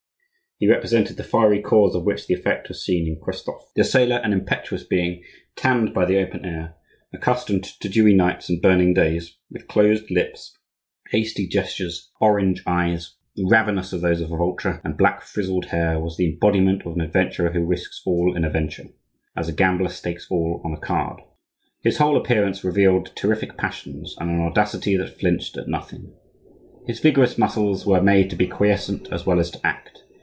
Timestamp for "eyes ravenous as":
12.67-14.03